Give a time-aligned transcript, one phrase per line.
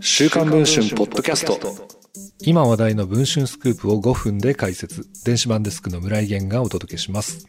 [0.00, 1.58] 週刊文春ポッドキャスト。
[2.40, 5.06] 今話題の文春スクープを5分で解説。
[5.24, 7.46] 電子版デスクの村井源がお届けします。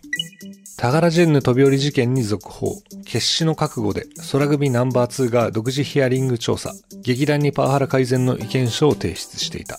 [0.77, 2.75] タガラジェンヌ飛び降り事件に続報。
[3.05, 6.73] 決死の覚悟で空組ナンバー2が独自ヒアリング調査。
[7.01, 9.77] 劇団にパワハラ改善の意見書を提出していた。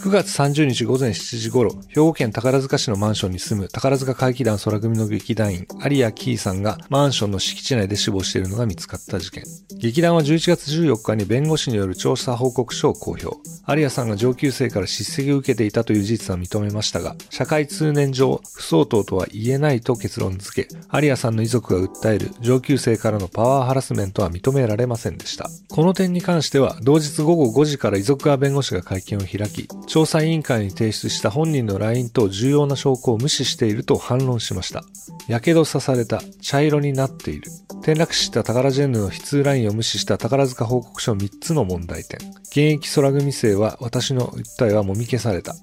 [0.00, 9.44] 9月30日午前7時頃、兵庫県宝塚市のマンションに住む宝塚会議団空組の劇団員、有谷キーさんがマンションの敷地内で死亡しているのが見つかった事件。
[9.78, 13.26] 劇団は11月14日に弁護士による調査報告書を公表。
[13.26, 25.50] 有谷さんが上級生から叱責を受けていたという事実は認めましたが、社会通念上、不相当とは言えないと結論付け、有谷さんの遺族が訴える上級生からのパワーハラスメントは認められませんでした。
[25.68, 34.84] この点に関しては、同日午後5時から遺族側弁護士が会見を開き、調査委員会に提出した本人の LINE と重要な証拠を無視していると反論しました。
[35.28, 37.50] やけど刺された、茶色になっている。
[37.80, 42.18] 転落死した宝ジェンヌの悲痛ラインを無視した宝塚報告書3つの問題点。
[42.42, 45.54] 現役空組生は私の訴えはもみ消された。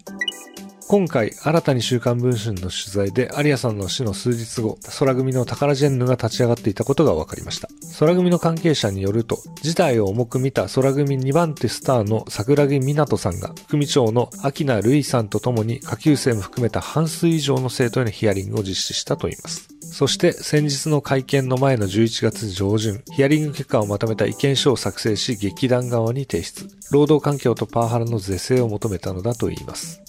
[0.89, 7.69] 今回、新たに週刊文春の取材で、アリアさんの死の数日後、空組の宝ジェンヌが立ち上がっていたことが分かりました。
[7.99, 19.67] 空組の関係者によると、事態を重く見た空組2番手スターの桜木湊さんが、組長の秋名瑠衣さんと共に下級生も含めた半数以上の生徒へのヒアリングを実施したといいます。
[19.81, 26.67] そして先日の会見の前の11月上旬、ヒアリング結果をまとめた意見書を作成し劇団側に提出。
[26.89, 30.01] 労働環境とパワハラの是正を求めたのだといいます。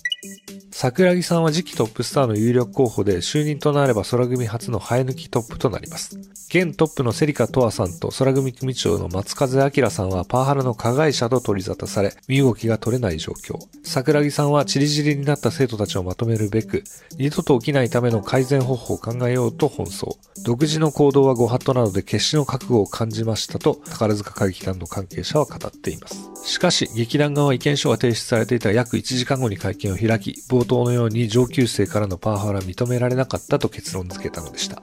[0.83, 6.19] 桜木さんは次期トップスターの有力候補で就任となれば空組初の生え抜きトップとなります。
[6.53, 13.57] 現トップのセリカトアさんと空組組長の松風明さんはパワハラの加害者と取り沙汰され、身動きが取れない状況。
[13.85, 16.83] 桜木さんはチリジリになった生徒たちをまとめるべく、
[17.17, 20.19] 二度と起きないための改善方法を考えようと奔走。
[20.45, 26.31] 独自の行動はご法度なので決死の覚悟を感じましたと、宝塚会議団の関係者は語っています。
[26.45, 34.83] しかし、劇団側は意見書が提出されていた約1時間後に会見を開き、冒頭のように上級生からのパワハラ認められなかったと結論付けたのでした。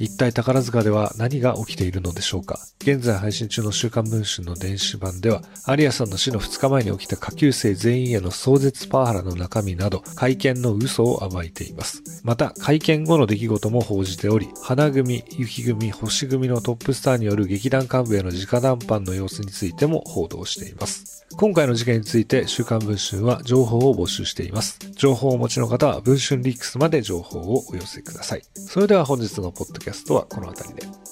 [0.00, 2.58] 一体宝塚では何が起きているのでしょうか？
[2.80, 12.02] 現在配信中の週刊文春の電子版では、アリアさんの死の2日前に起きた下級生全員への壮絶パワハラの中身など、会見の嘘を暴いています。
[12.24, 21.26] また、会見後の出来事も報じており、花組、雪組、星組のトップスターによる劇団幹部への直談判の様子についても報道しています。
[21.36, 24.78] 今回の事件について、週刊文春は情報を募集しています。
[24.96, 28.42] 情報をお持ちの方は、文春リックスまで情報をお寄せください。
[28.54, 31.09] それでは本日のポッドキャストキャストはこの辺りで。